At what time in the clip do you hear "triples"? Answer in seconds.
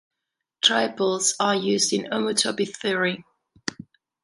0.63-1.35